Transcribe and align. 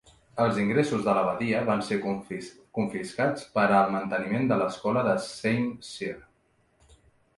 Els 0.43 0.55
ingressos 0.61 1.03
de 1.07 1.13
l'abadia 1.17 1.59
van 1.67 1.83
ser 1.89 1.97
confiscats 2.05 3.45
per 3.59 3.67
al 3.81 3.93
manteniment 3.97 4.49
de 4.53 4.59
l'escola 4.63 5.05
de 5.13 5.15
Saint-Cyr. 5.27 6.19